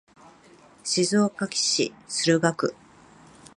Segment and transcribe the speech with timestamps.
[0.83, 2.75] 静岡市駿河区